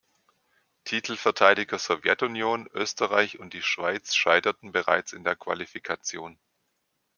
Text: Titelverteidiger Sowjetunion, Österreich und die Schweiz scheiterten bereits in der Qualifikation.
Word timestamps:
Titelverteidiger 0.83 1.77
Sowjetunion, 1.77 2.67
Österreich 2.73 3.37
und 3.37 3.53
die 3.53 3.61
Schweiz 3.61 4.15
scheiterten 4.15 4.71
bereits 4.71 5.13
in 5.13 5.23
der 5.23 5.35
Qualifikation. 5.35 6.39